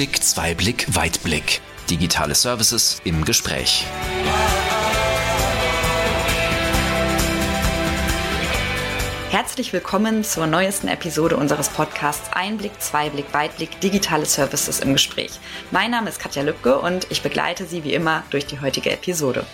[0.00, 1.60] Einblick, Zweiblick, Weitblick.
[1.90, 3.84] Digitale Services im Gespräch.
[9.28, 15.38] Herzlich willkommen zur neuesten Episode unseres Podcasts Einblick, Zweiblick, Weitblick, digitale Services im Gespräch.
[15.70, 19.44] Mein Name ist Katja Lübke und ich begleite Sie wie immer durch die heutige Episode.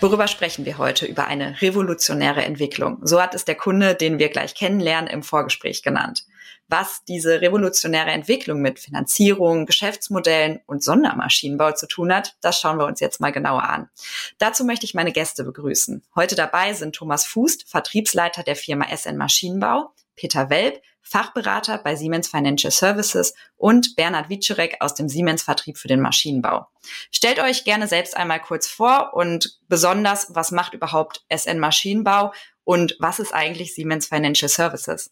[0.00, 1.06] Worüber sprechen wir heute?
[1.06, 2.98] Über eine revolutionäre Entwicklung.
[3.02, 6.24] So hat es der Kunde, den wir gleich kennenlernen, im Vorgespräch genannt.
[6.68, 12.86] Was diese revolutionäre Entwicklung mit Finanzierung, Geschäftsmodellen und Sondermaschinenbau zu tun hat, das schauen wir
[12.86, 13.88] uns jetzt mal genauer an.
[14.36, 16.02] Dazu möchte ich meine Gäste begrüßen.
[16.14, 22.28] Heute dabei sind Thomas Fußt, Vertriebsleiter der Firma SN Maschinenbau, Peter Welp, Fachberater bei Siemens
[22.28, 26.66] Financial Services und Bernhard Witscherek aus dem Siemens Vertrieb für den Maschinenbau.
[27.10, 32.96] Stellt euch gerne selbst einmal kurz vor und besonders, was macht überhaupt SN Maschinenbau und
[32.98, 35.10] was ist eigentlich Siemens Financial Services?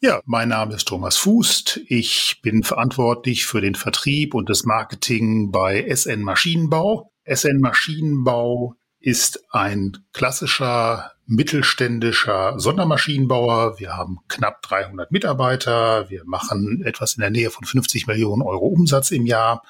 [0.00, 1.80] Ja, mein Name ist Thomas Fußt.
[1.88, 7.10] Ich bin verantwortlich für den Vertrieb und das Marketing bei SN Maschinenbau.
[7.24, 13.80] SN Maschinenbau ist ein klassischer mittelständischer Sondermaschinenbauer.
[13.80, 16.08] Wir haben knapp 300 Mitarbeiter.
[16.08, 19.64] Wir machen etwas in der Nähe von 50 Millionen Euro Umsatz im Jahr.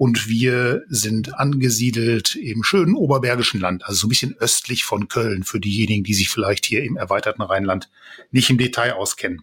[0.00, 5.44] Und wir sind angesiedelt im schönen Oberbergischen Land, also so ein bisschen östlich von Köln,
[5.44, 7.90] für diejenigen, die sich vielleicht hier im erweiterten Rheinland
[8.30, 9.42] nicht im Detail auskennen.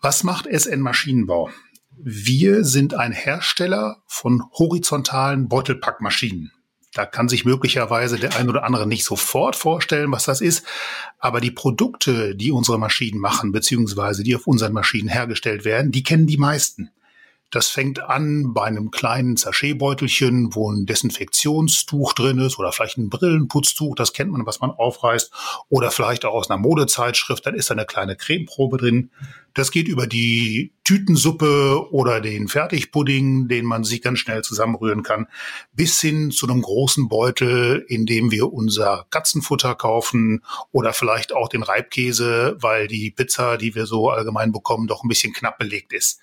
[0.00, 1.50] Was macht SN Maschinenbau?
[1.98, 6.50] Wir sind ein Hersteller von horizontalen Beutelpackmaschinen.
[6.94, 10.64] Da kann sich möglicherweise der ein oder andere nicht sofort vorstellen, was das ist.
[11.18, 16.02] Aber die Produkte, die unsere Maschinen machen, beziehungsweise die auf unseren Maschinen hergestellt werden, die
[16.02, 16.88] kennen die meisten.
[17.54, 23.10] Das fängt an bei einem kleinen Sachetbeutelchen, wo ein Desinfektionstuch drin ist oder vielleicht ein
[23.10, 25.30] Brillenputztuch, das kennt man, was man aufreißt.
[25.68, 29.12] Oder vielleicht auch aus einer Modezeitschrift, dann ist da eine kleine Cremeprobe drin.
[29.54, 35.28] Das geht über die Tütensuppe oder den Fertigpudding, den man sich ganz schnell zusammenrühren kann,
[35.74, 40.42] bis hin zu einem großen Beutel, in dem wir unser Katzenfutter kaufen
[40.72, 45.08] oder vielleicht auch den Reibkäse, weil die Pizza, die wir so allgemein bekommen, doch ein
[45.08, 46.20] bisschen knapp belegt ist.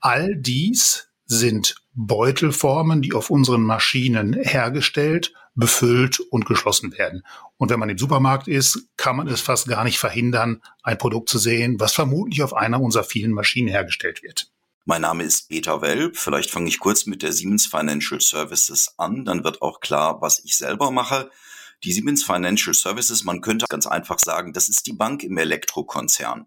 [0.00, 7.24] All dies sind Beutelformen, die auf unseren Maschinen hergestellt, befüllt und geschlossen werden.
[7.56, 11.30] Und wenn man im Supermarkt ist, kann man es fast gar nicht verhindern, ein Produkt
[11.30, 14.50] zu sehen, was vermutlich auf einer unserer vielen Maschinen hergestellt wird.
[14.84, 16.16] Mein Name ist Peter Welp.
[16.16, 19.24] Vielleicht fange ich kurz mit der Siemens Financial Services an.
[19.24, 21.30] Dann wird auch klar, was ich selber mache.
[21.82, 26.46] Die Siemens Financial Services, man könnte ganz einfach sagen, das ist die Bank im Elektrokonzern.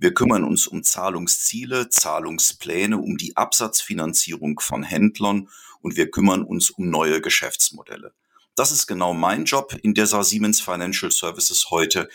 [0.00, 5.48] Wir kümmern uns um Zahlungsziele, Zahlungspläne, um die Absatzfinanzierung von Händlern
[5.80, 8.12] und wir kümmern uns um neue Geschäftsmodelle.
[8.54, 12.08] Das ist genau mein Job in der Siemens Financial Services heute.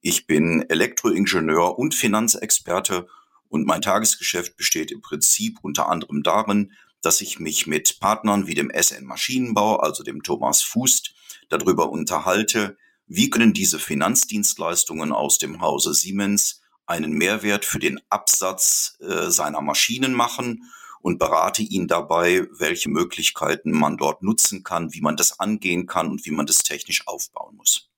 [0.00, 3.08] Ich bin Elektroingenieur und Finanzexperte
[3.48, 6.72] und mein Tagesgeschäft besteht im Prinzip unter anderem darin,
[7.02, 11.12] dass ich mich mit Partnern wie dem SN Maschinenbau, also dem Thomas Fußt,
[11.48, 12.76] darüber unterhalte,
[13.08, 19.60] wie können diese Finanzdienstleistungen aus dem Hause Siemens einen Mehrwert für den Absatz äh, seiner
[19.60, 25.38] Maschinen machen und berate ihn dabei, welche Möglichkeiten man dort nutzen kann, wie man das
[25.38, 27.90] angehen kann und wie man das technisch aufbauen muss.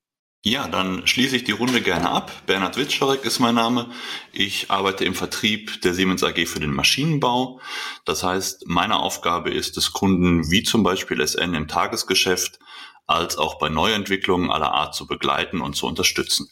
[0.48, 2.30] Ja, dann schließe ich die Runde gerne ab.
[2.46, 3.90] Bernhard Witscharek ist mein Name.
[4.32, 7.60] Ich arbeite im Vertrieb der Siemens AG für den Maschinenbau.
[8.04, 12.60] Das heißt, meine Aufgabe ist es, Kunden wie zum Beispiel SN im Tagesgeschäft
[13.06, 16.48] als auch bei Neuentwicklungen aller Art zu begleiten und zu unterstützen.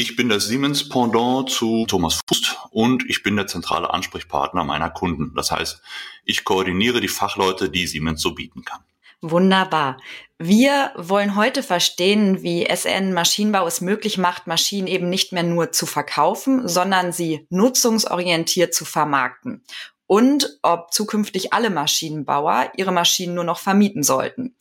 [0.00, 4.90] Ich bin das Siemens Pendant zu Thomas Fußt und ich bin der zentrale Ansprechpartner meiner
[4.90, 5.34] Kunden.
[5.34, 5.82] Das heißt,
[6.24, 8.78] ich koordiniere die Fachleute, die Siemens so bieten kann.
[9.22, 9.96] Wunderbar.
[10.38, 15.72] Wir wollen heute verstehen, wie SN Maschinenbau es möglich macht, Maschinen eben nicht mehr nur
[15.72, 19.64] zu verkaufen, sondern sie nutzungsorientiert zu vermarkten.
[20.06, 24.54] Und ob zukünftig alle Maschinenbauer ihre Maschinen nur noch vermieten sollten.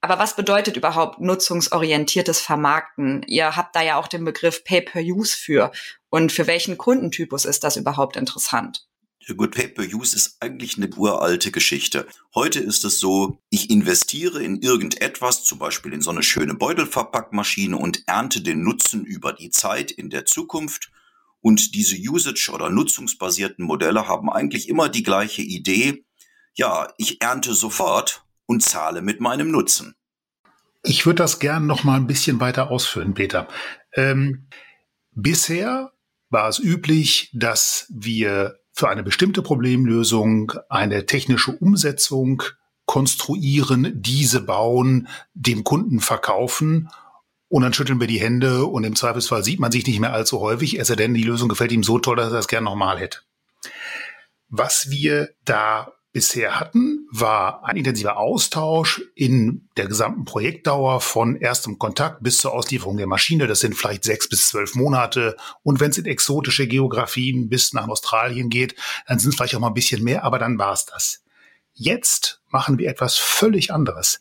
[0.00, 3.22] Aber was bedeutet überhaupt nutzungsorientiertes Vermarkten?
[3.26, 5.72] Ihr habt da ja auch den Begriff Pay-per-Use für.
[6.10, 8.86] Und für welchen Kundentypus ist das überhaupt interessant?
[9.28, 12.06] Ja gut, Pay-per-Use ist eigentlich eine uralte Geschichte.
[12.32, 17.76] Heute ist es so, ich investiere in irgendetwas, zum Beispiel in so eine schöne Beutelverpackmaschine
[17.76, 20.92] und ernte den Nutzen über die Zeit in der Zukunft.
[21.40, 26.04] Und diese Usage- oder nutzungsbasierten Modelle haben eigentlich immer die gleiche Idee.
[26.54, 29.94] Ja, ich ernte sofort und zahle mit meinem Nutzen.
[30.82, 33.48] Ich würde das gern noch mal ein bisschen weiter ausführen, Peter.
[33.92, 34.48] Ähm,
[35.12, 35.92] bisher
[36.30, 42.42] war es üblich, dass wir für eine bestimmte Problemlösung eine technische Umsetzung
[42.84, 46.88] konstruieren, diese bauen, dem Kunden verkaufen
[47.48, 50.40] und dann schütteln wir die Hände und im Zweifelsfall sieht man sich nicht mehr allzu
[50.40, 52.98] häufig, es sei denn, die Lösung gefällt ihm so toll, dass er das gern nochmal
[52.98, 53.20] hätte.
[54.48, 61.78] Was wir da bisher hatten, war ein intensiver Austausch in der gesamten Projektdauer von erstem
[61.78, 63.46] Kontakt bis zur Auslieferung der Maschine.
[63.46, 65.36] Das sind vielleicht sechs bis zwölf Monate.
[65.62, 68.74] Und wenn es in exotische Geografien bis nach Australien geht,
[69.06, 71.22] dann sind es vielleicht auch mal ein bisschen mehr, aber dann war es das.
[71.72, 74.20] Jetzt machen wir etwas völlig anderes.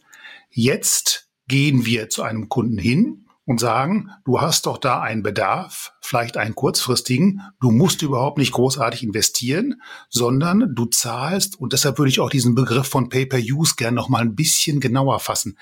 [0.50, 5.94] Jetzt gehen wir zu einem Kunden hin und sagen, du hast doch da einen Bedarf,
[6.02, 12.10] vielleicht einen kurzfristigen, du musst überhaupt nicht großartig investieren, sondern du zahlst, und deshalb würde
[12.10, 15.58] ich auch diesen Begriff von Pay-per-Use gern noch mal ein bisschen genauer fassen.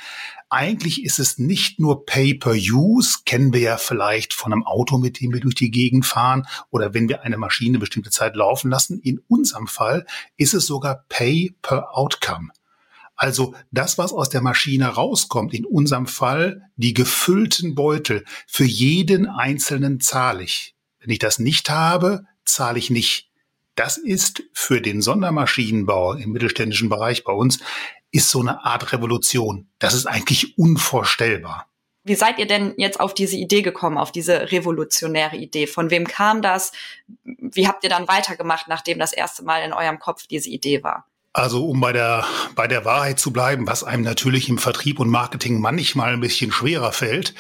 [0.50, 5.34] Eigentlich ist es nicht nur Pay-per-Use, kennen wir ja vielleicht von einem Auto, mit dem
[5.34, 9.00] wir durch die Gegend fahren, oder wenn wir eine Maschine bestimmte Zeit laufen lassen.
[9.00, 10.06] In unserem Fall
[10.38, 12.50] ist es sogar Pay-per-Outcome.
[13.24, 19.30] Also das, was aus der Maschine rauskommt, in unserem Fall die gefüllten Beutel, für jeden
[19.30, 20.75] einzelnen zahle ich.
[21.00, 23.30] Wenn ich das nicht habe, zahle ich nicht.
[23.75, 27.60] Das ist für den Sondermaschinenbau im mittelständischen Bereich bei uns,
[28.12, 29.70] ist so eine Art Revolution.
[29.80, 31.68] Das ist eigentlich unvorstellbar.
[32.04, 35.66] Wie seid ihr denn jetzt auf diese Idee gekommen, auf diese revolutionäre Idee?
[35.68, 36.74] Von wem kam das?
[37.24, 41.08] Wie habt ihr dann weitergemacht, nachdem das erste Mal in eurem Kopf diese Idee war?
[41.34, 42.26] Also um bei der,
[42.56, 46.52] bei der Wahrheit zu bleiben, was einem natürlich im Vertrieb und Marketing manchmal ein bisschen
[46.52, 47.34] schwerer fällt,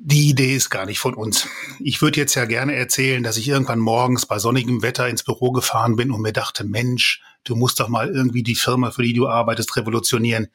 [0.00, 1.48] die Idee ist gar nicht von uns.
[1.78, 5.52] Ich würde jetzt ja gerne erzählen, dass ich irgendwann morgens bei sonnigem Wetter ins Büro
[5.52, 9.14] gefahren bin und mir dachte, Mensch, du musst doch mal irgendwie die Firma, für die
[9.14, 10.48] du arbeitest, revolutionieren.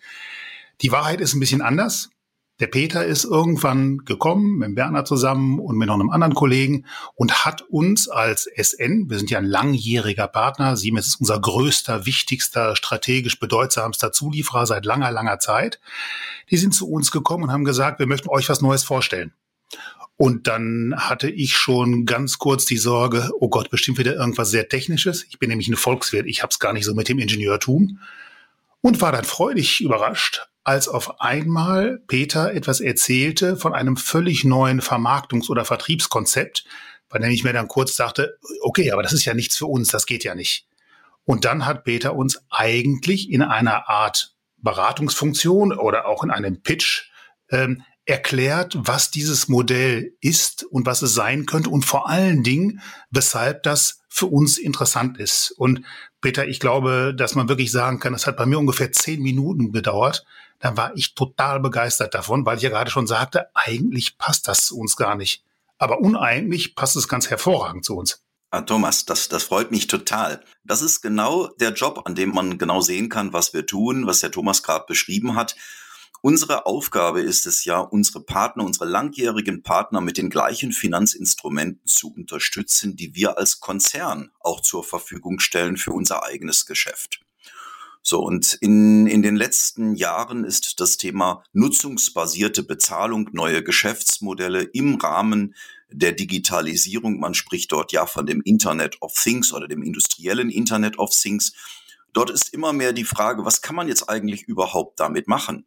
[0.82, 2.10] Die Wahrheit ist ein bisschen anders.
[2.60, 6.86] Der Peter ist irgendwann gekommen mit Berner zusammen und mit noch einem anderen Kollegen
[7.16, 12.06] und hat uns als SN, wir sind ja ein langjähriger Partner, Siemens ist unser größter,
[12.06, 15.80] wichtigster, strategisch bedeutsamster Zulieferer seit langer, langer Zeit.
[16.50, 19.32] Die sind zu uns gekommen und haben gesagt, wir möchten euch was Neues vorstellen.
[20.18, 24.68] Und dann hatte ich schon ganz kurz die Sorge, oh Gott, bestimmt wieder irgendwas sehr
[24.68, 25.26] Technisches.
[25.30, 28.00] Ich bin nämlich ein Volkswirt, ich habe es gar nicht so mit dem Ingenieurtum.
[28.82, 34.82] Und war dann freudig überrascht, als auf einmal Peter etwas erzählte von einem völlig neuen
[34.82, 36.66] Vermarktungs- oder Vertriebskonzept,
[37.10, 39.90] bei dem ich mir dann kurz dachte, okay, aber das ist ja nichts für uns,
[39.90, 40.68] das geht ja nicht.
[41.26, 47.10] Und dann hat Peter uns eigentlich in einer Art Beratungsfunktion oder auch in einem Pitch
[47.50, 52.82] ähm, erklärt, was dieses Modell ist und was es sein könnte und vor allen Dingen,
[53.12, 55.52] weshalb das für uns interessant ist.
[55.52, 55.86] Und
[56.22, 59.72] Peter, ich glaube, dass man wirklich sagen kann, es hat bei mir ungefähr zehn Minuten
[59.72, 60.26] gedauert.
[60.60, 64.66] Dann war ich total begeistert davon, weil ich ja gerade schon sagte, eigentlich passt das
[64.66, 65.44] zu uns gar nicht.
[65.78, 68.22] Aber uneigentlich passt es ganz hervorragend zu uns.
[68.52, 70.44] Ah, Thomas, das, das freut mich total.
[70.64, 74.22] Das ist genau der Job, an dem man genau sehen kann, was wir tun, was
[74.22, 75.56] der Thomas gerade beschrieben hat.
[76.22, 82.14] Unsere Aufgabe ist es ja, unsere Partner, unsere langjährigen Partner mit den gleichen Finanzinstrumenten zu
[82.14, 87.22] unterstützen, die wir als Konzern auch zur Verfügung stellen für unser eigenes Geschäft.
[88.02, 94.96] So, und in, in den letzten Jahren ist das Thema nutzungsbasierte Bezahlung, neue Geschäftsmodelle im
[94.96, 95.56] Rahmen
[95.92, 101.00] der Digitalisierung, man spricht dort ja von dem Internet of Things oder dem industriellen Internet
[101.00, 101.54] of Things.
[102.14, 105.66] Dort ist immer mehr die Frage, was kann man jetzt eigentlich überhaupt damit machen?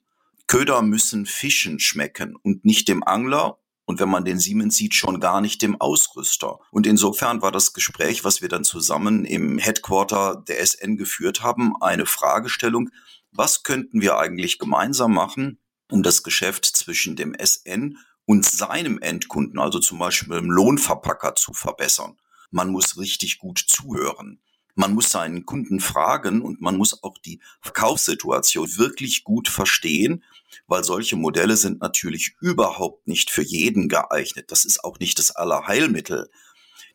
[0.53, 5.19] Köder müssen Fischen schmecken und nicht dem Angler und wenn man den Siemens sieht, schon
[5.19, 6.59] gar nicht dem Ausrüster.
[6.71, 11.73] Und insofern war das Gespräch, was wir dann zusammen im Headquarter der SN geführt haben,
[11.81, 12.91] eine Fragestellung,
[13.31, 15.59] was könnten wir eigentlich gemeinsam machen,
[15.91, 21.55] um das Geschäft zwischen dem SN und seinem Endkunden, also zum Beispiel dem Lohnverpacker, zu
[21.55, 22.19] verbessern.
[22.51, 24.43] Man muss richtig gut zuhören.
[24.75, 30.25] Man muss seinen Kunden fragen und man muss auch die Verkaufssituation wirklich gut verstehen,
[30.67, 34.51] weil solche Modelle sind natürlich überhaupt nicht für jeden geeignet.
[34.51, 36.31] Das ist auch nicht das Allerheilmittel.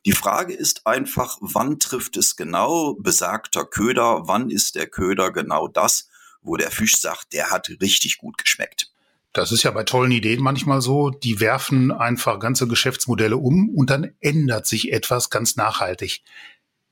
[0.06, 4.28] Die Frage ist einfach, wann trifft es genau besagter Köder?
[4.28, 6.10] Wann ist der Köder genau das,
[6.42, 8.92] wo der Fisch sagt, der hat richtig gut geschmeckt?
[9.34, 11.10] Das ist ja bei tollen Ideen manchmal so.
[11.10, 16.24] Die werfen einfach ganze Geschäftsmodelle um und dann ändert sich etwas ganz nachhaltig.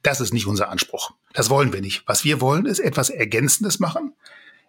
[0.05, 1.15] Das ist nicht unser Anspruch.
[1.33, 2.03] Das wollen wir nicht.
[2.05, 4.13] Was wir wollen, ist etwas Ergänzendes machen,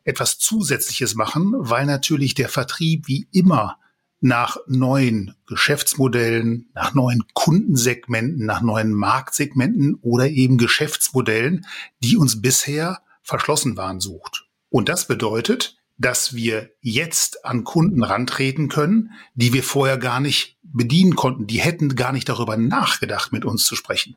[0.02, 3.78] etwas Zusätzliches machen, weil natürlich der Vertrieb wie immer
[4.20, 11.66] nach neuen Geschäftsmodellen, nach neuen Kundensegmenten, nach neuen Marktsegmenten oder eben Geschäftsmodellen,
[12.02, 14.46] die uns bisher verschlossen waren, sucht.
[14.70, 20.56] Und das bedeutet, dass wir jetzt an Kunden rantreten können, die wir vorher gar nicht
[20.62, 21.46] bedienen konnten.
[21.46, 24.16] Die hätten gar nicht darüber nachgedacht, mit uns zu sprechen.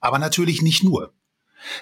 [0.00, 1.12] Aber natürlich nicht nur.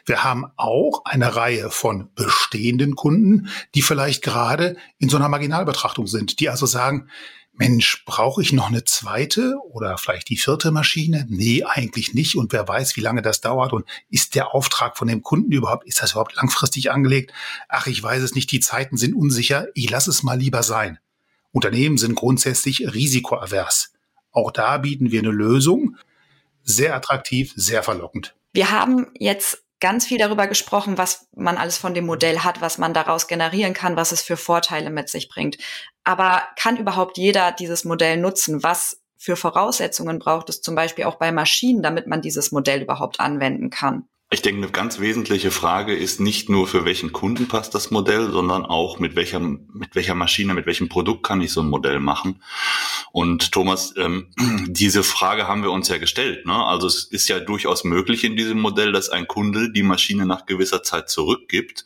[0.07, 6.07] Wir haben auch eine Reihe von bestehenden Kunden, die vielleicht gerade in so einer Marginalbetrachtung
[6.07, 7.09] sind, die also sagen,
[7.57, 11.25] Mensch, brauche ich noch eine zweite oder vielleicht die vierte Maschine?
[11.29, 12.35] Nee, eigentlich nicht.
[12.35, 15.87] Und wer weiß, wie lange das dauert und ist der Auftrag von dem Kunden überhaupt,
[15.87, 17.33] ist das überhaupt langfristig angelegt?
[17.69, 20.99] Ach, ich weiß es nicht, die Zeiten sind unsicher, ich lasse es mal lieber sein.
[21.53, 23.93] Unternehmen sind grundsätzlich risikoavers.
[24.33, 25.97] Auch da bieten wir eine Lösung.
[26.65, 28.35] Sehr attraktiv, sehr verlockend.
[28.53, 32.79] Wir haben jetzt ganz viel darüber gesprochen, was man alles von dem Modell hat, was
[32.79, 35.59] man daraus generieren kann, was es für Vorteile mit sich bringt.
[36.05, 38.63] Aber kann überhaupt jeder dieses Modell nutzen?
[38.63, 43.21] Was für Voraussetzungen braucht es zum Beispiel auch bei Maschinen, damit man dieses Modell überhaupt
[43.21, 44.09] anwenden kann?
[44.35, 48.33] Ich denke, eine ganz wesentliche Frage ist nicht nur, für welchen Kunden passt das Modell,
[48.33, 52.01] sondern auch, mit welcher, mit welcher Maschine, mit welchem Produkt kann ich so ein Modell
[52.01, 52.43] machen.
[53.13, 54.27] Und Thomas, ähm,
[54.67, 56.47] diese Frage haben wir uns ja gestellt.
[56.47, 56.53] Ne?
[56.53, 60.47] Also es ist ja durchaus möglich in diesem Modell, dass ein Kunde die Maschine nach
[60.47, 61.85] gewisser Zeit zurückgibt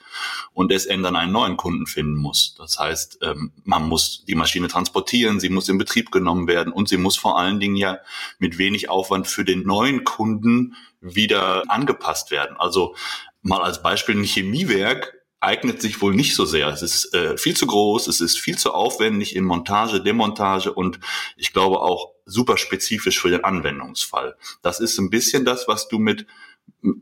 [0.54, 2.54] und es dann einen neuen Kunden finden muss.
[2.56, 6.88] Das heißt, ähm, man muss die Maschine transportieren, sie muss in Betrieb genommen werden und
[6.88, 7.98] sie muss vor allen Dingen ja
[8.38, 12.56] mit wenig Aufwand für den neuen Kunden wieder angepasst werden.
[12.58, 12.94] Also
[13.42, 16.68] mal als Beispiel ein Chemiewerk eignet sich wohl nicht so sehr.
[16.68, 20.98] Es ist äh, viel zu groß, es ist viel zu aufwendig in Montage, Demontage und
[21.36, 24.36] ich glaube auch super spezifisch für den Anwendungsfall.
[24.62, 26.26] Das ist ein bisschen das, was du mit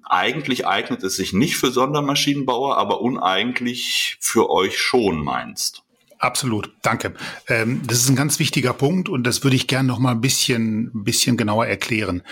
[0.04, 5.82] eigentlich eignet es sich nicht für Sondermaschinenbauer, aber uneigentlich für euch schon meinst.
[6.18, 7.14] Absolut, danke.
[7.46, 10.20] Ähm, das ist ein ganz wichtiger Punkt und das würde ich gerne noch mal ein
[10.20, 12.22] bisschen, ein bisschen genauer erklären.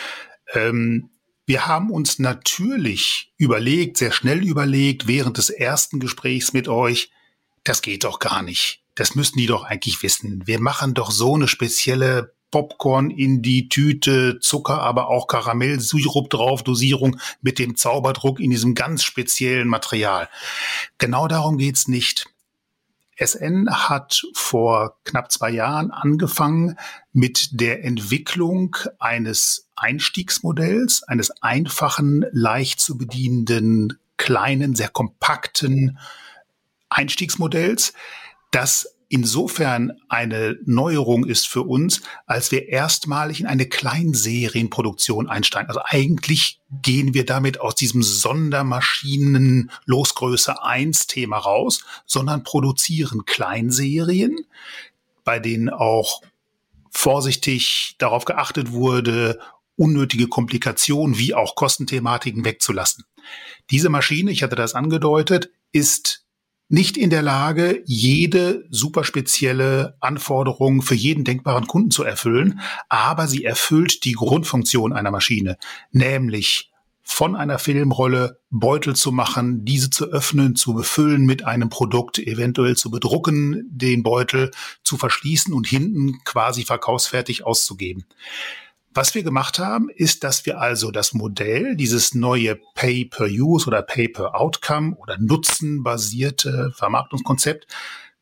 [0.55, 1.11] Ähm,
[1.47, 7.11] wir haben uns natürlich überlegt, sehr schnell überlegt, während des ersten Gesprächs mit euch,
[7.65, 8.83] das geht doch gar nicht.
[8.95, 10.47] Das müssten die doch eigentlich wissen.
[10.47, 16.63] Wir machen doch so eine spezielle Popcorn in die Tüte, Zucker, aber auch Karamellsirup drauf,
[16.63, 20.29] Dosierung mit dem Zauberdruck in diesem ganz speziellen Material.
[20.99, 22.27] Genau darum geht's nicht.
[23.17, 26.77] SN hat vor knapp zwei Jahren angefangen
[27.13, 35.99] mit der Entwicklung eines Einstiegsmodells, eines einfachen, leicht zu bedienenden, kleinen, sehr kompakten
[36.89, 37.93] Einstiegsmodells,
[38.51, 45.69] das insofern eine Neuerung ist für uns, als wir erstmalig in eine Kleinserienproduktion einsteigen.
[45.69, 54.37] Also eigentlich gehen wir damit aus diesem Sondermaschinen Losgröße 1 Thema raus, sondern produzieren Kleinserien,
[55.23, 56.21] bei denen auch
[56.91, 59.39] vorsichtig darauf geachtet wurde,
[59.77, 63.05] unnötige Komplikationen wie auch Kostenthematiken wegzulassen.
[63.71, 66.24] Diese Maschine, ich hatte das angedeutet, ist
[66.69, 73.27] nicht in der Lage, jede super spezielle Anforderung für jeden denkbaren Kunden zu erfüllen, aber
[73.29, 75.57] sie erfüllt die Grundfunktion einer Maschine,
[75.93, 76.71] nämlich
[77.07, 82.77] von einer Filmrolle Beutel zu machen, diese zu öffnen, zu befüllen mit einem Produkt, eventuell
[82.77, 84.51] zu bedrucken, den Beutel
[84.83, 88.07] zu verschließen und hinten quasi verkaufsfertig auszugeben.
[88.97, 94.95] Was wir gemacht haben, ist, dass wir also das Modell, dieses neue Pay-per-Use oder Pay-per-Outcome
[94.95, 97.67] oder nutzenbasierte Vermarktungskonzept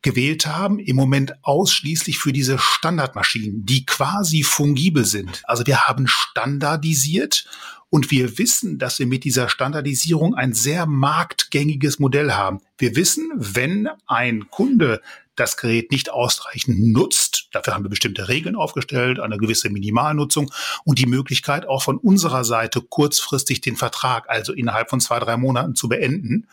[0.01, 5.43] gewählt haben, im Moment ausschließlich für diese Standardmaschinen, die quasi fungibel sind.
[5.45, 7.45] Also wir haben standardisiert
[7.91, 12.61] und wir wissen, dass wir mit dieser Standardisierung ein sehr marktgängiges Modell haben.
[12.79, 15.03] Wir wissen, wenn ein Kunde
[15.37, 20.51] das Gerät nicht ausreichend nutzt, dafür haben wir bestimmte Regeln aufgestellt, eine gewisse Minimalnutzung
[20.85, 25.37] und die Möglichkeit auch von unserer Seite kurzfristig den Vertrag, also innerhalb von zwei, drei
[25.37, 26.49] Monaten zu beenden,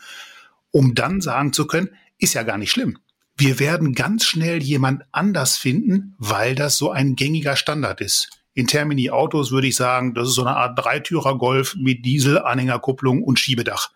[0.70, 2.98] um dann sagen zu können, ist ja gar nicht schlimm.
[3.36, 8.28] Wir werden ganz schnell jemand anders finden, weil das so ein gängiger Standard ist.
[8.52, 12.38] In Termini Autos würde ich sagen, das ist so eine Art Dreitürer Golf mit Diesel,
[12.38, 13.90] Anhängerkupplung und Schiebedach.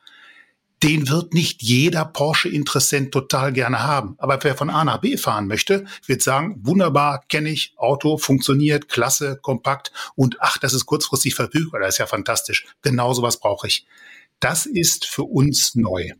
[0.85, 4.17] Den wird nicht jeder Porsche-Interessent total gerne haben.
[4.19, 8.91] Aber wer von A nach B fahren möchte, wird sagen, wunderbar, kenne ich, Auto funktioniert,
[8.91, 12.67] klasse, kompakt und ach, das ist kurzfristig verfügbar, das ist ja fantastisch.
[12.83, 13.87] Genau sowas brauche ich.
[14.41, 16.11] Das ist für uns neu.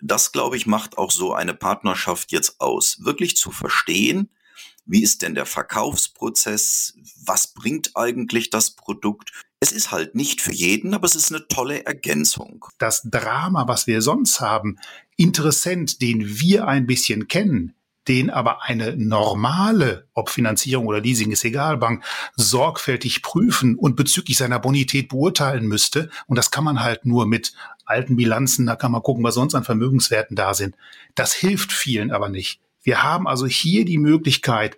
[0.00, 2.98] Das, glaube ich, macht auch so eine Partnerschaft jetzt aus.
[3.00, 4.30] Wirklich zu verstehen,
[4.86, 6.94] wie ist denn der Verkaufsprozess?
[7.24, 9.32] Was bringt eigentlich das Produkt?
[9.62, 12.64] Es ist halt nicht für jeden, aber es ist eine tolle Ergänzung.
[12.78, 14.76] Das Drama, was wir sonst haben,
[15.14, 17.72] Interessent, den wir ein bisschen kennen,
[18.08, 22.02] den aber eine normale, ob Finanzierung oder Leasing ist egal, Bank,
[22.34, 26.10] sorgfältig prüfen und bezüglich seiner Bonität beurteilen müsste.
[26.26, 27.52] Und das kann man halt nur mit
[27.84, 30.74] alten Bilanzen, da kann man gucken, was sonst an Vermögenswerten da sind.
[31.14, 32.60] Das hilft vielen aber nicht.
[32.82, 34.76] Wir haben also hier die Möglichkeit,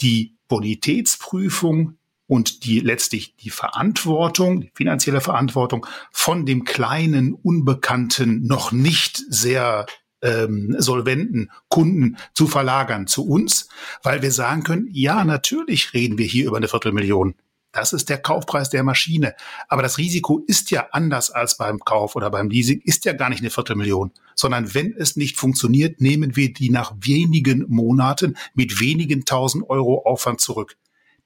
[0.00, 1.98] die Bonitätsprüfung
[2.32, 9.84] und die letztlich die Verantwortung, die finanzielle Verantwortung von dem kleinen, unbekannten, noch nicht sehr
[10.22, 13.68] ähm, solventen Kunden zu verlagern zu uns,
[14.02, 17.34] weil wir sagen können, ja, natürlich reden wir hier über eine Viertelmillion.
[17.70, 19.34] Das ist der Kaufpreis der Maschine.
[19.68, 23.28] Aber das Risiko ist ja anders als beim Kauf oder beim Leasing, ist ja gar
[23.28, 28.80] nicht eine Viertelmillion, sondern wenn es nicht funktioniert, nehmen wir die nach wenigen Monaten mit
[28.80, 30.78] wenigen tausend Euro Aufwand zurück.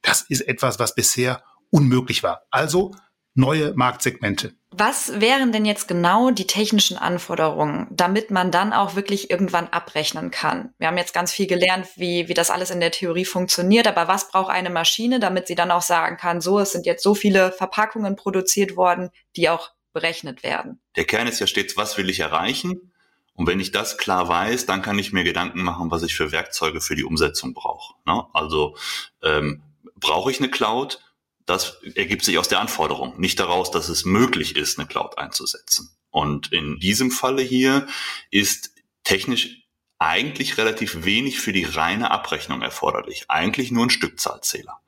[0.07, 2.43] Das ist etwas, was bisher unmöglich war.
[2.51, 2.95] Also
[3.35, 4.55] neue Marktsegmente.
[4.71, 10.31] Was wären denn jetzt genau die technischen Anforderungen, damit man dann auch wirklich irgendwann abrechnen
[10.31, 10.75] kann?
[10.79, 14.09] Wir haben jetzt ganz viel gelernt, wie, wie das alles in der Theorie funktioniert, aber
[14.09, 17.15] was braucht eine Maschine, damit sie dann auch sagen kann, so, es sind jetzt so
[17.15, 20.81] viele Verpackungen produziert worden, die auch berechnet werden?
[20.97, 22.93] Der Kern ist ja stets, was will ich erreichen?
[23.35, 26.33] Und wenn ich das klar weiß, dann kann ich mir Gedanken machen, was ich für
[26.33, 27.95] Werkzeuge für die Umsetzung brauche.
[28.07, 28.25] Ne?
[28.33, 28.77] Also
[29.23, 29.63] ähm,
[29.97, 31.01] brauche ich eine Cloud?
[31.47, 35.97] das ergibt sich aus der Anforderung, nicht daraus, dass es möglich ist, eine Cloud einzusetzen.
[36.11, 37.87] Und in diesem Falle hier
[38.31, 38.73] ist
[39.05, 39.63] technisch
[39.99, 43.27] eigentlich relativ wenig für die reine Abrechnung erforderlich.
[43.29, 44.81] Eigentlich nur ein Stückzahlzähler.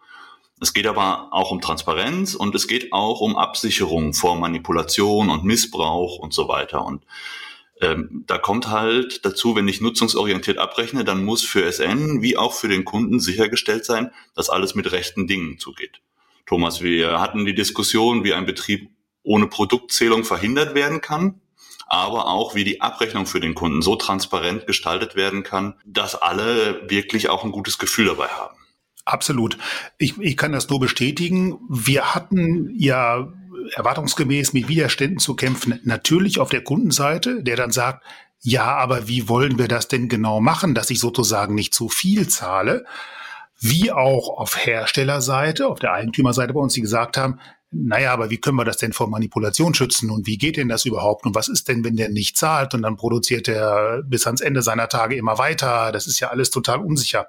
[0.60, 5.44] Es geht aber auch um Transparenz und es geht auch um Absicherung vor Manipulation und
[5.44, 6.84] Missbrauch und so weiter.
[6.84, 7.04] Und
[7.80, 12.52] ähm, da kommt halt dazu, wenn ich nutzungsorientiert abrechne, dann muss für SN wie auch
[12.52, 16.00] für den Kunden sichergestellt sein, dass alles mit rechten Dingen zugeht.
[16.46, 18.90] Thomas, wir hatten die Diskussion, wie ein Betrieb
[19.22, 21.40] ohne Produktzählung verhindert werden kann,
[21.86, 26.88] aber auch wie die Abrechnung für den Kunden so transparent gestaltet werden kann, dass alle
[26.88, 28.56] wirklich auch ein gutes Gefühl dabei haben.
[29.04, 29.56] Absolut.
[29.96, 31.58] Ich, ich kann das nur bestätigen.
[31.68, 33.32] Wir hatten ja
[33.74, 35.80] erwartungsgemäß mit Widerständen zu kämpfen.
[35.84, 38.04] Natürlich auf der Kundenseite, der dann sagt,
[38.40, 42.28] ja, aber wie wollen wir das denn genau machen, dass ich sozusagen nicht zu viel
[42.28, 42.84] zahle?
[43.60, 48.38] wie auch auf Herstellerseite, auf der Eigentümerseite bei uns, die gesagt haben, naja, aber wie
[48.38, 51.48] können wir das denn vor Manipulation schützen und wie geht denn das überhaupt und was
[51.48, 55.16] ist denn, wenn der nicht zahlt und dann produziert er bis ans Ende seiner Tage
[55.16, 55.92] immer weiter?
[55.92, 57.28] Das ist ja alles total unsicher.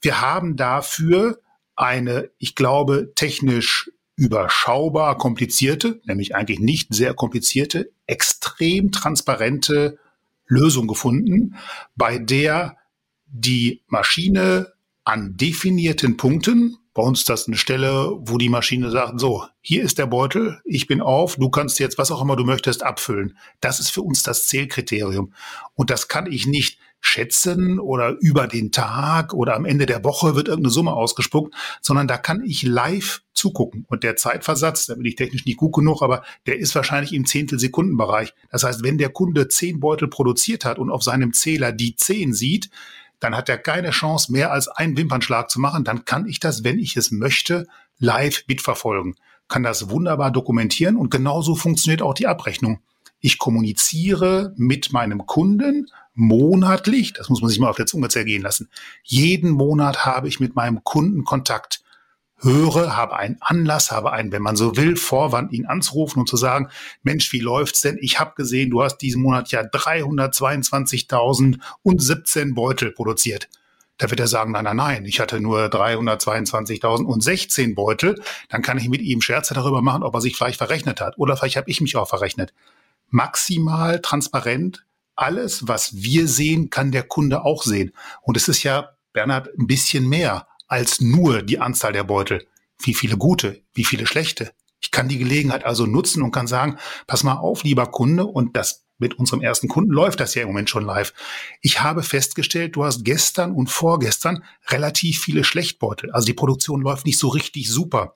[0.00, 1.40] Wir haben dafür
[1.74, 9.98] eine, ich glaube, technisch überschaubar komplizierte, nämlich eigentlich nicht sehr komplizierte, extrem transparente
[10.46, 11.56] Lösung gefunden,
[11.94, 12.76] bei der
[13.26, 14.72] die Maschine
[15.04, 16.78] an definierten Punkten.
[16.94, 20.60] Bei uns ist das eine Stelle, wo die Maschine sagt, so, hier ist der Beutel,
[20.64, 23.36] ich bin auf, du kannst jetzt was auch immer du möchtest abfüllen.
[23.60, 25.34] Das ist für uns das Zählkriterium.
[25.74, 30.34] Und das kann ich nicht schätzen oder über den Tag oder am Ende der Woche
[30.34, 33.84] wird irgendeine Summe ausgespuckt, sondern da kann ich live zugucken.
[33.88, 37.26] Und der Zeitversatz, da bin ich technisch nicht gut genug, aber der ist wahrscheinlich im
[37.26, 38.34] Zehntelsekundenbereich.
[38.50, 42.34] Das heißt, wenn der Kunde zehn Beutel produziert hat und auf seinem Zähler die zehn
[42.34, 42.70] sieht,
[43.20, 45.84] dann hat er keine Chance mehr als einen Wimpernschlag zu machen.
[45.84, 47.66] Dann kann ich das, wenn ich es möchte,
[47.98, 49.14] live mitverfolgen.
[49.48, 52.80] Kann das wunderbar dokumentieren und genauso funktioniert auch die Abrechnung.
[53.26, 58.40] Ich kommuniziere mit meinem Kunden monatlich, das muss man sich mal auf der Zunge zergehen
[58.40, 58.70] lassen.
[59.02, 61.82] Jeden Monat habe ich mit meinem Kunden Kontakt
[62.38, 66.36] höre, habe einen Anlass, habe einen, wenn man so will, Vorwand, ihn anzurufen und zu
[66.36, 66.68] sagen,
[67.02, 67.98] Mensch, wie läuft's denn?
[68.00, 73.48] Ich habe gesehen, du hast diesen Monat ja 322.017 Beutel produziert.
[73.98, 78.22] Da wird er sagen, nein, nein, nein, ich hatte nur 322.016 Beutel.
[78.50, 81.18] Dann kann ich mit ihm Scherze darüber machen, ob er sich vielleicht verrechnet hat.
[81.18, 82.54] Oder vielleicht habe ich mich auch verrechnet.
[83.16, 84.84] Maximal transparent.
[85.14, 87.92] Alles, was wir sehen, kann der Kunde auch sehen.
[88.20, 92.46] Und es ist ja, Bernhard, ein bisschen mehr als nur die Anzahl der Beutel.
[92.78, 94.52] Wie viele gute, wie viele schlechte.
[94.80, 96.76] Ich kann die Gelegenheit also nutzen und kann sagen,
[97.06, 100.48] pass mal auf, lieber Kunde, und das mit unserem ersten Kunden läuft das ja im
[100.48, 101.14] Moment schon live.
[101.62, 106.10] Ich habe festgestellt, du hast gestern und vorgestern relativ viele Schlechtbeutel.
[106.12, 108.14] Also die Produktion läuft nicht so richtig super.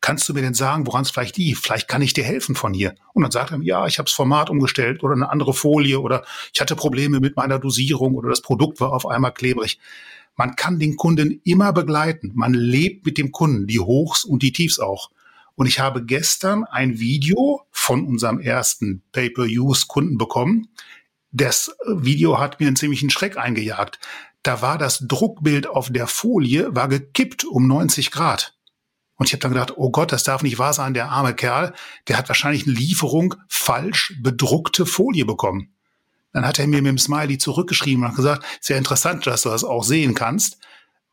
[0.00, 1.60] Kannst du mir denn sagen, woran es vielleicht lief?
[1.60, 2.94] Vielleicht kann ich dir helfen von hier.
[3.14, 6.24] Und dann sagt er, ja, ich habe das Format umgestellt oder eine andere Folie oder
[6.54, 9.78] ich hatte Probleme mit meiner Dosierung oder das Produkt war auf einmal klebrig.
[10.36, 12.30] Man kann den Kunden immer begleiten.
[12.34, 15.10] Man lebt mit dem Kunden, die Hochs und die Tiefs auch.
[15.56, 20.68] Und ich habe gestern ein Video von unserem ersten Pay-per-Use-Kunden bekommen.
[21.32, 23.98] Das Video hat mir einen ziemlichen Schreck eingejagt.
[24.44, 28.57] Da war das Druckbild auf der Folie, war gekippt um 90 Grad.
[29.18, 31.74] Und ich habe dann gedacht, oh Gott, das darf nicht wahr sein, der arme Kerl,
[32.06, 35.74] der hat wahrscheinlich eine Lieferung falsch bedruckte Folie bekommen.
[36.32, 39.64] Dann hat er mir mit dem Smiley zurückgeschrieben und gesagt, sehr interessant, dass du das
[39.64, 40.58] auch sehen kannst.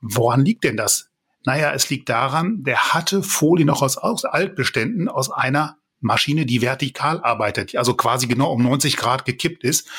[0.02, 1.10] Woran liegt denn das?
[1.46, 6.62] Naja, es liegt daran, der hatte Folie noch aus, aus Altbeständen aus einer Maschine, die
[6.62, 9.90] vertikal arbeitet, also quasi genau um 90 Grad gekippt ist.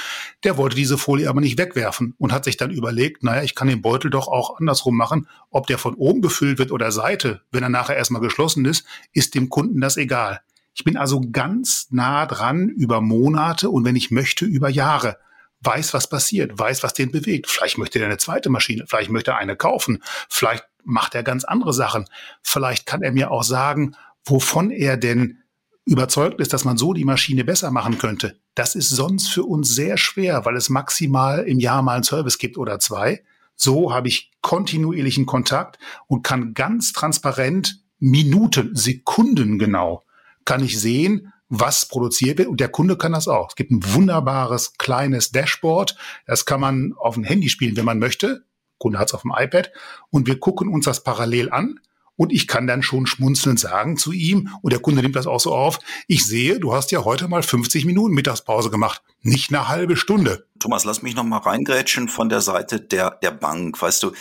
[0.44, 3.68] Der wollte diese Folie aber nicht wegwerfen und hat sich dann überlegt, naja, ich kann
[3.68, 5.28] den Beutel doch auch andersrum machen.
[5.50, 9.34] Ob der von oben gefüllt wird oder Seite, wenn er nachher erstmal geschlossen ist, ist
[9.34, 10.40] dem Kunden das egal.
[10.74, 15.18] Ich bin also ganz nah dran über Monate und wenn ich möchte über Jahre.
[15.62, 17.50] weiß, was passiert, weiß, was den bewegt.
[17.50, 21.42] Vielleicht möchte er eine zweite Maschine, vielleicht möchte er eine kaufen, vielleicht macht er ganz
[21.44, 22.04] andere Sachen.
[22.42, 25.42] Vielleicht kann er mir auch sagen, wovon er denn
[25.86, 28.38] überzeugt ist, dass man so die Maschine besser machen könnte.
[28.54, 32.38] Das ist sonst für uns sehr schwer, weil es maximal im Jahr mal einen Service
[32.38, 33.22] gibt oder zwei.
[33.54, 40.02] So habe ich kontinuierlichen Kontakt und kann ganz transparent Minuten, Sekunden genau,
[40.44, 42.48] kann ich sehen, was produziert wird.
[42.48, 43.50] Und der Kunde kann das auch.
[43.50, 45.96] Es gibt ein wunderbares kleines Dashboard.
[46.26, 48.26] Das kann man auf dem Handy spielen, wenn man möchte.
[48.26, 48.44] Der
[48.78, 49.70] Kunde hat es auf dem iPad.
[50.10, 51.80] Und wir gucken uns das parallel an.
[52.16, 55.40] Und ich kann dann schon schmunzelnd sagen zu ihm, und der Kunde nimmt das auch
[55.40, 59.68] so auf, ich sehe, du hast ja heute mal 50 Minuten Mittagspause gemacht, nicht eine
[59.68, 60.46] halbe Stunde.
[60.58, 63.80] Thomas, lass mich noch mal reingrätschen von der Seite der, der Bank.
[63.80, 64.12] Weißt du,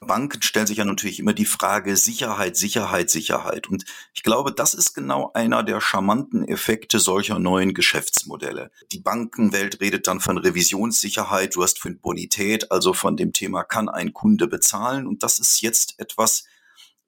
[0.00, 3.68] Banken stellen sich ja natürlich immer die Frage Sicherheit, Sicherheit, Sicherheit.
[3.68, 3.84] Und
[4.14, 8.70] ich glaube, das ist genau einer der charmanten Effekte solcher neuen Geschäftsmodelle.
[8.92, 13.88] Die Bankenwelt redet dann von Revisionssicherheit, du hast von Bonität, also von dem Thema, kann
[13.88, 15.06] ein Kunde bezahlen?
[15.06, 16.44] Und das ist jetzt etwas,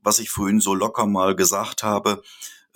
[0.03, 2.23] was ich vorhin so locker mal gesagt habe.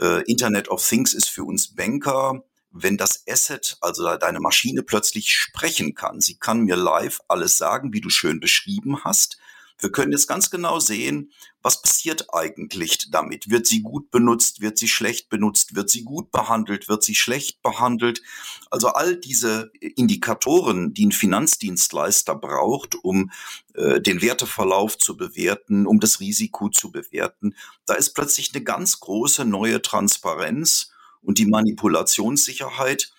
[0.00, 2.42] Äh, Internet of Things ist für uns Banker
[2.82, 6.20] wenn das Asset, also deine Maschine plötzlich sprechen kann.
[6.20, 9.38] Sie kann mir live alles sagen, wie du schön beschrieben hast.
[9.78, 13.50] Wir können jetzt ganz genau sehen, was passiert eigentlich damit.
[13.50, 14.60] Wird sie gut benutzt?
[14.60, 15.74] Wird sie schlecht benutzt?
[15.74, 16.88] Wird sie gut behandelt?
[16.88, 18.22] Wird sie schlecht behandelt?
[18.70, 23.30] Also all diese Indikatoren, die ein Finanzdienstleister braucht, um
[23.74, 29.00] äh, den Werteverlauf zu bewerten, um das Risiko zu bewerten, da ist plötzlich eine ganz
[29.00, 33.12] große neue Transparenz und die Manipulationssicherheit,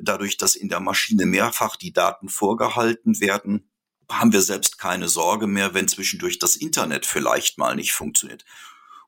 [0.00, 3.67] dadurch, dass in der Maschine mehrfach die Daten vorgehalten werden,
[4.10, 8.44] haben wir selbst keine Sorge mehr, wenn zwischendurch das Internet vielleicht mal nicht funktioniert.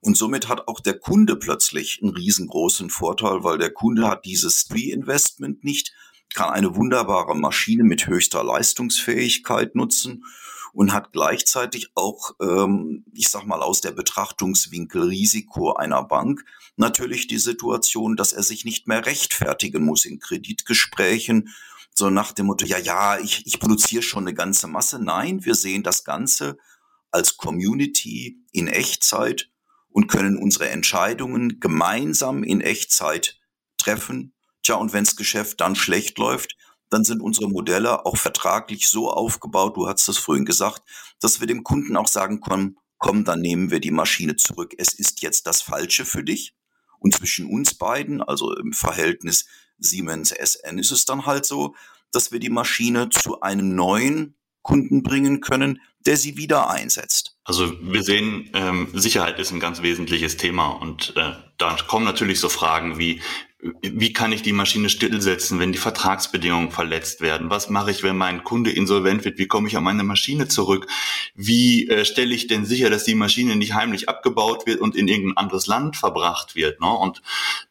[0.01, 4.69] Und somit hat auch der Kunde plötzlich einen riesengroßen Vorteil, weil der Kunde hat dieses
[4.71, 5.93] Reinvestment nicht,
[6.35, 10.25] kann eine wunderbare Maschine mit höchster Leistungsfähigkeit nutzen
[10.73, 16.45] und hat gleichzeitig auch, ähm, ich sag mal, aus der Betrachtungswinkel Risiko einer Bank
[16.77, 21.51] natürlich die Situation, dass er sich nicht mehr rechtfertigen muss in Kreditgesprächen
[21.95, 24.99] so nach dem Motto, ja, ja, ich, ich produziere schon eine ganze Masse.
[25.03, 26.57] Nein, wir sehen das Ganze
[27.11, 29.51] als Community in Echtzeit
[29.91, 33.39] und können unsere Entscheidungen gemeinsam in Echtzeit
[33.77, 34.35] treffen.
[34.63, 36.57] Tja, und wenns Geschäft dann schlecht läuft,
[36.91, 40.83] dann sind unsere Modelle auch vertraglich so aufgebaut, du hast es vorhin gesagt,
[41.21, 44.75] dass wir dem Kunden auch sagen können, komm, dann nehmen wir die Maschine zurück.
[44.77, 46.55] Es ist jetzt das Falsche für dich.
[46.99, 49.47] Und zwischen uns beiden, also im Verhältnis
[49.81, 51.75] Siemens SN ist es dann halt so,
[52.13, 57.37] dass wir die Maschine zu einem neuen Kunden bringen können, der sie wieder einsetzt.
[57.45, 62.41] Also wir sehen, ähm, Sicherheit ist ein ganz wesentliches Thema und äh, da kommen natürlich
[62.41, 63.21] so Fragen wie,
[63.63, 67.51] wie kann ich die Maschine stillsetzen, wenn die Vertragsbedingungen verletzt werden?
[67.51, 69.39] Was mache ich, wenn mein Kunde insolvent wird?
[69.39, 70.87] Wie komme ich an meine Maschine zurück?
[71.35, 75.09] Wie äh, stelle ich denn sicher, dass die Maschine nicht heimlich abgebaut wird und in
[75.09, 76.81] irgendein anderes Land verbracht wird?
[76.81, 76.91] Ne?
[76.91, 77.21] Und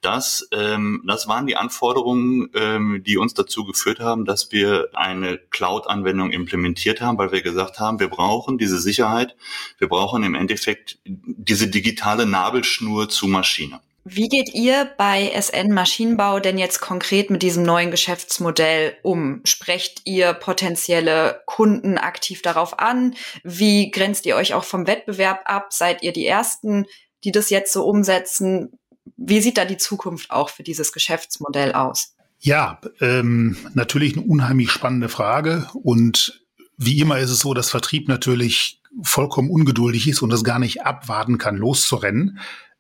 [0.02, 5.38] das, ähm, das waren die Anforderungen, ähm, die uns dazu geführt haben, dass wir eine
[5.38, 9.36] Cloud-Anwendung implementiert haben, weil wir gesagt haben, wir brauchen diese Sicherheit,
[9.80, 13.80] wir brauchen im Endeffekt diese digitale Nabelschnur zu Maschine.
[14.12, 19.42] Wie geht ihr bei SN Maschinenbau denn jetzt konkret mit diesem neuen Geschäftsmodell um?
[19.44, 23.14] Sprecht ihr potenzielle Kunden aktiv darauf an?
[23.44, 25.74] Wie grenzt ihr euch auch vom Wettbewerb ab?
[25.74, 26.86] Seid ihr die Ersten,
[27.24, 28.72] die das jetzt so umsetzen?
[29.16, 32.16] Wie sieht da die Zukunft auch für dieses Geschäftsmodell aus?
[32.40, 35.68] Ja, ähm, natürlich eine unheimlich spannende Frage.
[35.84, 36.44] Und
[36.78, 40.82] wie immer ist es so, dass Vertrieb natürlich vollkommen ungeduldig ist und das gar nicht
[40.84, 42.40] abwarten kann, loszurennen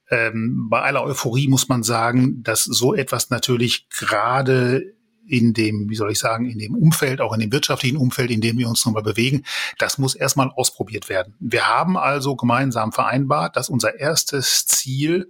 [0.09, 4.93] ähm, bei aller Euphorie muss man sagen, dass so etwas natürlich gerade
[5.27, 8.41] in dem, wie soll ich sagen, in dem Umfeld, auch in dem wirtschaftlichen Umfeld, in
[8.41, 9.43] dem wir uns nochmal bewegen,
[9.77, 11.35] das muss erstmal ausprobiert werden.
[11.39, 15.29] Wir haben also gemeinsam vereinbart, dass unser erstes Ziel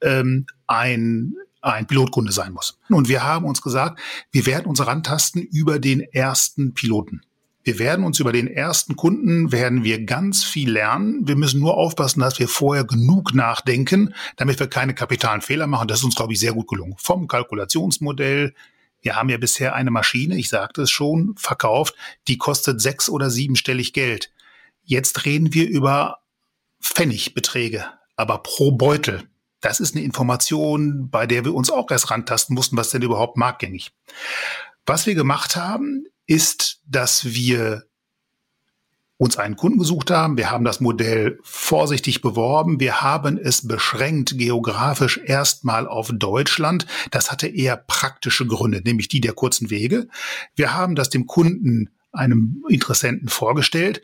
[0.00, 1.34] ähm, ein
[1.64, 2.78] ein Pilotkunde sein muss.
[2.90, 3.98] Und wir haben uns gesagt,
[4.30, 7.22] wir werden uns rantasten über den ersten Piloten.
[7.64, 11.26] Wir werden uns über den ersten Kunden, werden wir ganz viel lernen.
[11.26, 15.88] Wir müssen nur aufpassen, dass wir vorher genug nachdenken, damit wir keine kapitalen Fehler machen.
[15.88, 16.94] Das ist uns, glaube ich, sehr gut gelungen.
[16.98, 18.54] Vom Kalkulationsmodell.
[19.00, 21.94] Wir haben ja bisher eine Maschine, ich sagte es schon, verkauft,
[22.28, 24.30] die kostet sechs- oder siebenstellig Geld.
[24.82, 26.18] Jetzt reden wir über
[26.82, 29.22] Pfennigbeträge, aber pro Beutel.
[29.60, 33.38] Das ist eine Information, bei der wir uns auch erst rantasten mussten, was denn überhaupt
[33.38, 33.92] marktgängig.
[34.84, 37.84] Was wir gemacht haben, ist, dass wir
[39.16, 40.36] uns einen Kunden gesucht haben.
[40.36, 42.80] Wir haben das Modell vorsichtig beworben.
[42.80, 46.86] Wir haben es beschränkt geografisch erstmal auf Deutschland.
[47.10, 50.08] Das hatte eher praktische Gründe, nämlich die der kurzen Wege.
[50.56, 54.02] Wir haben das dem Kunden, einem Interessenten vorgestellt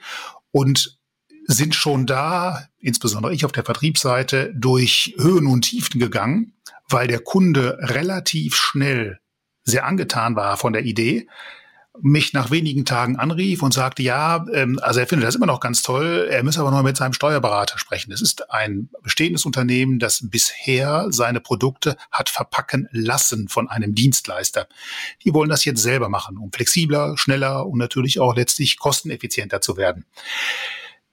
[0.52, 0.98] und
[1.46, 6.54] sind schon da, insbesondere ich auf der Vertriebsseite, durch Höhen und Tiefen gegangen,
[6.88, 9.18] weil der Kunde relativ schnell
[9.62, 11.28] sehr angetan war von der Idee
[12.02, 15.60] mich nach wenigen Tagen anrief und sagte, ja, ähm, also er findet das immer noch
[15.60, 18.12] ganz toll, er müsse aber noch mit seinem Steuerberater sprechen.
[18.12, 24.68] Es ist ein bestehendes Unternehmen, das bisher seine Produkte hat verpacken lassen von einem Dienstleister.
[25.24, 29.76] Die wollen das jetzt selber machen, um flexibler, schneller und natürlich auch letztlich kosteneffizienter zu
[29.76, 30.04] werden.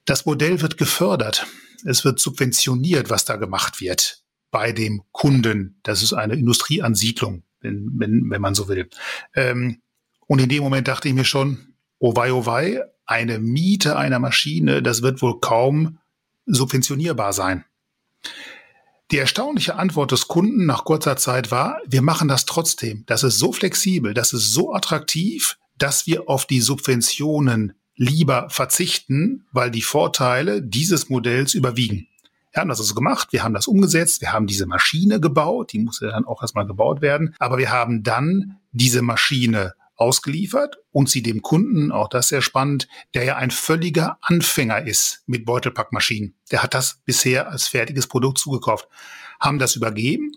[0.06, 1.48] Das Modell wird gefördert.
[1.86, 5.80] Es wird subventioniert, was da gemacht wird bei dem Kunden.
[5.84, 8.90] Das ist eine Industrieansiedlung, wenn, wenn, wenn man so will.
[9.36, 9.82] Ähm,
[10.28, 14.20] und in dem Moment dachte ich mir schon, oh wei, oh wei, eine Miete einer
[14.20, 15.98] Maschine, das wird wohl kaum
[16.46, 17.66] subventionierbar sein.
[19.12, 23.04] Die erstaunliche Antwort des Kunden nach kurzer Zeit war, wir machen das trotzdem.
[23.06, 29.46] Das ist so flexibel, das ist so attraktiv, dass wir auf die Subventionen lieber verzichten,
[29.54, 32.08] weil die Vorteile dieses Modells überwiegen.
[32.52, 35.80] Wir haben das also gemacht, wir haben das umgesetzt, wir haben diese Maschine gebaut, die
[35.80, 41.22] musste dann auch erstmal gebaut werden, aber wir haben dann diese Maschine ausgeliefert und sie
[41.22, 46.36] dem Kunden, auch das sehr spannend, der ja ein völliger Anfänger ist mit Beutelpackmaschinen.
[46.52, 48.88] Der hat das bisher als fertiges Produkt zugekauft,
[49.40, 50.32] haben das übergeben,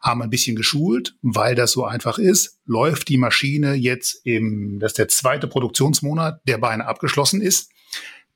[0.00, 4.92] haben ein bisschen geschult, weil das so einfach ist, läuft die Maschine jetzt im, das
[4.92, 7.70] ist der zweite Produktionsmonat, der beinahe abgeschlossen ist.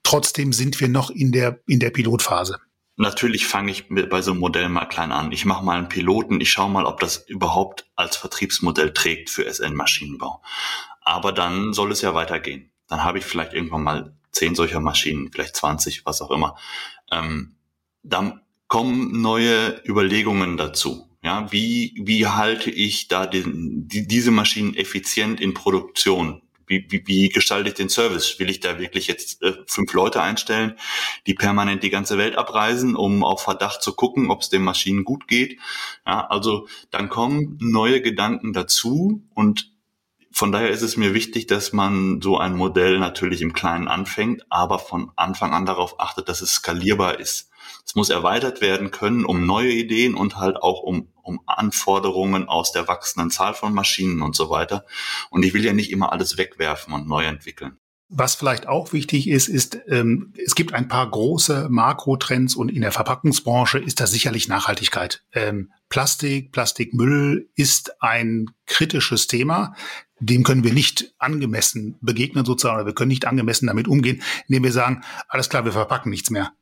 [0.02, 2.58] Trotzdem sind wir noch in der, in der Pilotphase.
[2.96, 5.32] Natürlich fange ich bei so einem Modell mal klein an.
[5.32, 9.44] Ich mache mal einen Piloten, ich schaue mal, ob das überhaupt als Vertriebsmodell trägt für
[9.52, 10.42] SN-Maschinenbau.
[11.00, 12.70] Aber dann soll es ja weitergehen.
[12.88, 16.56] Dann habe ich vielleicht irgendwann mal zehn solcher Maschinen, vielleicht 20, was auch immer.
[17.10, 17.56] Ähm,
[18.02, 21.08] dann kommen neue Überlegungen dazu.
[21.22, 26.42] Ja, wie, wie halte ich da den, die, diese Maschinen effizient in Produktion?
[26.66, 28.38] Wie, wie, wie gestalte ich den Service?
[28.38, 30.76] Will ich da wirklich jetzt äh, fünf Leute einstellen,
[31.26, 35.04] die permanent die ganze Welt abreisen, um auf Verdacht zu gucken, ob es den Maschinen
[35.04, 35.58] gut geht?
[36.06, 39.74] Ja, also dann kommen neue Gedanken dazu und
[40.36, 44.44] von daher ist es mir wichtig, dass man so ein Modell natürlich im Kleinen anfängt,
[44.50, 47.50] aber von Anfang an darauf achtet, dass es skalierbar ist.
[47.86, 52.72] Es muss erweitert werden können um neue Ideen und halt auch um, um Anforderungen aus
[52.72, 54.84] der wachsenden Zahl von Maschinen und so weiter.
[55.30, 57.78] Und ich will ja nicht immer alles wegwerfen und neu entwickeln.
[58.10, 62.82] Was vielleicht auch wichtig ist, ist, ähm, es gibt ein paar große Makrotrends und in
[62.82, 65.24] der Verpackungsbranche ist das sicherlich Nachhaltigkeit.
[65.32, 69.74] Ähm, Plastik, Plastikmüll ist ein kritisches Thema.
[70.20, 74.64] Dem können wir nicht angemessen begegnen sozusagen, oder wir können nicht angemessen damit umgehen, indem
[74.64, 76.52] wir sagen, alles klar, wir verpacken nichts mehr.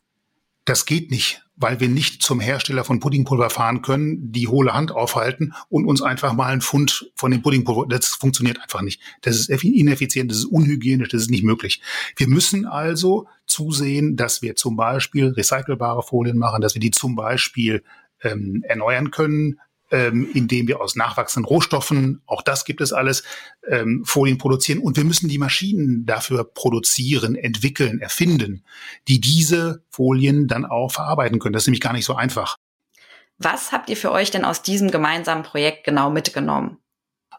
[0.65, 4.93] Das geht nicht, weil wir nicht zum Hersteller von Puddingpulver fahren können, die hohle Hand
[4.93, 7.87] aufhalten und uns einfach mal einen Pfund von dem Puddingpulver.
[7.89, 9.01] Das funktioniert einfach nicht.
[9.23, 11.83] Das ist ineffizient, das ist unhygienisch, das ist nicht möglich.
[12.17, 17.17] Wir müssen also zusehen, dass wir zum Beispiel recycelbare Folien machen, dass wir die zum
[17.17, 17.83] Beispiel
[18.23, 19.59] ähm, erneuern können,
[19.93, 23.23] ähm, indem wir aus nachwachsenden Rohstoffen, auch das gibt es alles,
[23.69, 24.79] ähm, Folien produzieren.
[24.79, 28.65] Und wir müssen die Maschinen dafür produzieren, entwickeln, erfinden,
[29.07, 31.53] die diese Folien dann auch verarbeiten können.
[31.53, 32.57] Das ist nämlich gar nicht so einfach.
[33.39, 36.79] Was habt ihr für euch denn aus diesem gemeinsamen Projekt genau mitgenommen?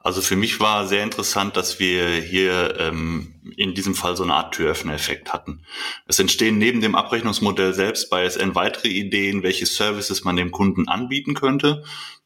[0.03, 4.33] Also für mich war sehr interessant, dass wir hier ähm, in diesem Fall so eine
[4.33, 5.63] Art Türöffner-Effekt hatten.
[6.07, 10.89] Es entstehen neben dem Abrechnungsmodell selbst bei SN weitere Ideen, welche Services man dem Kunden
[10.89, 11.83] anbieten könnte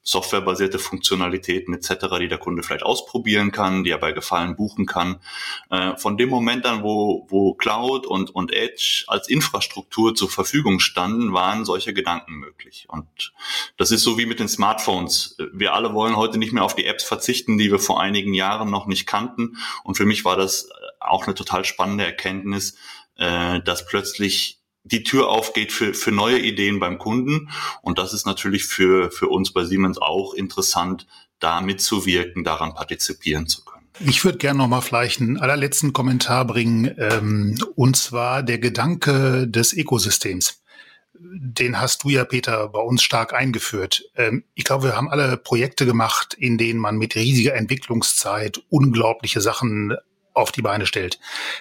[0.07, 5.19] softwarebasierte Funktionalitäten etc., die der Kunde vielleicht ausprobieren kann, die er bei Gefallen buchen kann.
[5.69, 10.79] Äh, von dem Moment an, wo, wo Cloud und, und Edge als Infrastruktur zur Verfügung
[10.79, 12.85] standen, waren solche Gedanken möglich.
[12.87, 13.33] Und
[13.75, 15.35] das ist so wie mit den Smartphones.
[15.51, 18.71] Wir alle wollen heute nicht mehr auf die Apps verzichten, die wir vor einigen Jahren
[18.71, 19.57] noch nicht kannten.
[19.83, 20.69] Und für mich war das
[21.01, 22.77] auch eine total spannende Erkenntnis,
[23.17, 24.56] äh, dass plötzlich
[24.87, 27.49] die Tür aufgeht für, für neue Ideen beim Kunden.
[27.81, 31.07] Und das ist natürlich für, für uns bei Siemens auch interessant,
[31.39, 33.77] da mitzuwirken, daran partizipieren zu können.
[33.99, 39.47] Ich würde gerne noch mal vielleicht einen allerletzten Kommentar bringen, ähm, und zwar der Gedanke
[39.47, 40.61] des Ökosystems.
[41.19, 44.03] Den hast du ja, Peter, bei uns stark eingeführt.
[44.15, 49.41] Ähm, ich glaube, wir haben alle Projekte gemacht, in denen man mit riesiger Entwicklungszeit unglaubliche
[49.41, 49.95] Sachen
[50.33, 51.19] auf die Beine stellt.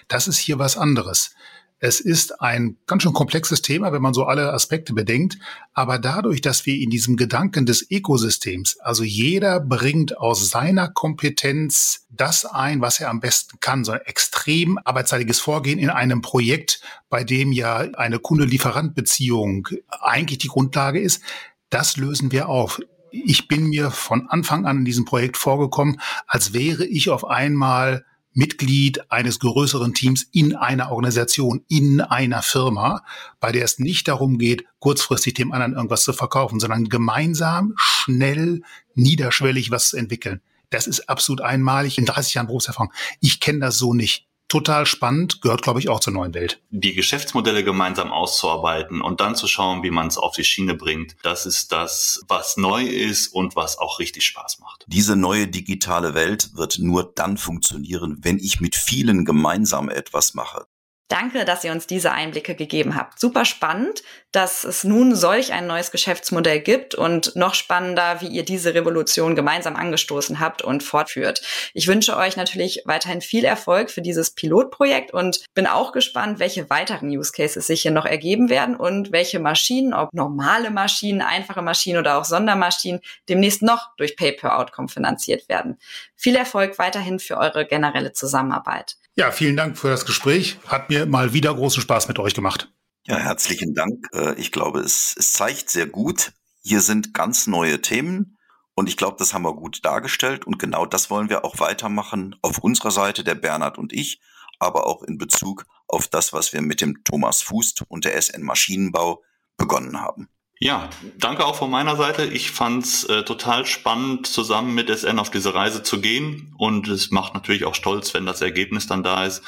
[0.08, 1.34] Das ist hier was anderes.
[1.78, 5.36] Es ist ein ganz schön komplexes Thema, wenn man so alle Aspekte bedenkt.
[5.74, 12.06] Aber dadurch, dass wir in diesem Gedanken des Ökosystems, also jeder bringt aus seiner Kompetenz
[12.08, 16.80] das ein, was er am besten kann, so ein extrem arbeitszeitiges Vorgehen in einem Projekt,
[17.10, 19.68] bei dem ja eine Kunde-Lieferant-Beziehung
[20.00, 21.22] eigentlich die Grundlage ist.
[21.68, 22.80] Das lösen wir auf.
[23.10, 28.04] Ich bin mir von Anfang an in diesem Projekt vorgekommen, als wäre ich auf einmal
[28.36, 33.02] Mitglied eines größeren Teams in einer Organisation, in einer Firma,
[33.40, 38.60] bei der es nicht darum geht, kurzfristig dem anderen irgendwas zu verkaufen, sondern gemeinsam, schnell,
[38.94, 40.42] niederschwellig was zu entwickeln.
[40.68, 42.92] Das ist absolut einmalig in 30 Jahren Berufserfahrung.
[43.20, 46.60] Ich kenne das so nicht total spannend, gehört, glaube ich, auch zur neuen Welt.
[46.70, 51.16] Die Geschäftsmodelle gemeinsam auszuarbeiten und dann zu schauen, wie man es auf die Schiene bringt,
[51.22, 54.84] das ist das, was neu ist und was auch richtig Spaß macht.
[54.88, 60.66] Diese neue digitale Welt wird nur dann funktionieren, wenn ich mit vielen gemeinsam etwas mache.
[61.08, 63.20] Danke, dass ihr uns diese Einblicke gegeben habt.
[63.20, 64.02] Super spannend,
[64.36, 69.34] dass es nun solch ein neues Geschäftsmodell gibt und noch spannender, wie ihr diese Revolution
[69.34, 71.40] gemeinsam angestoßen habt und fortführt.
[71.72, 76.68] Ich wünsche euch natürlich weiterhin viel Erfolg für dieses Pilotprojekt und bin auch gespannt, welche
[76.68, 81.62] weiteren Use Cases sich hier noch ergeben werden und welche Maschinen, ob normale Maschinen, einfache
[81.62, 85.78] Maschinen oder auch Sondermaschinen, demnächst noch durch Pay-per-Outcome finanziert werden.
[86.14, 88.96] Viel Erfolg weiterhin für eure generelle Zusammenarbeit.
[89.14, 90.58] Ja, vielen Dank für das Gespräch.
[90.66, 92.68] Hat mir mal wieder großen Spaß mit euch gemacht.
[93.08, 94.08] Ja, herzlichen Dank.
[94.12, 98.36] Äh, ich glaube, es, es zeigt sehr gut, hier sind ganz neue Themen
[98.74, 102.34] und ich glaube, das haben wir gut dargestellt und genau das wollen wir auch weitermachen
[102.42, 104.20] auf unserer Seite, der Bernhard und ich,
[104.58, 108.42] aber auch in Bezug auf das, was wir mit dem Thomas Fußt und der SN
[108.42, 109.22] Maschinenbau
[109.56, 110.28] begonnen haben.
[110.58, 110.88] Ja,
[111.18, 112.24] danke auch von meiner Seite.
[112.24, 116.54] Ich fand's äh, total spannend, zusammen mit SN auf diese Reise zu gehen.
[116.56, 119.42] Und es macht natürlich auch stolz, wenn das Ergebnis dann da ist.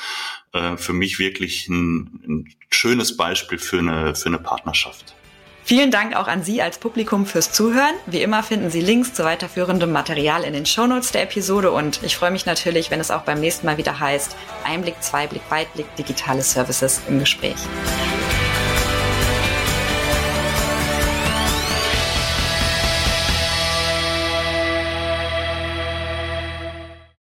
[0.53, 5.14] Äh, für mich wirklich ein, ein schönes Beispiel für eine, für eine Partnerschaft.
[5.64, 7.94] Vielen Dank auch an Sie als Publikum fürs Zuhören.
[8.07, 12.16] Wie immer finden Sie Links zu weiterführendem Material in den Shownotes der Episode und ich
[12.16, 16.42] freue mich natürlich, wenn es auch beim nächsten Mal wieder heißt Einblick, Zweiblick, Weitblick, digitale
[16.42, 17.59] Services im Gespräch.